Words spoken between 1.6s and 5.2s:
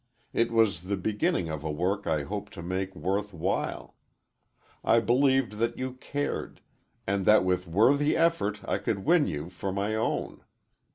a work I hoped to make worth while. I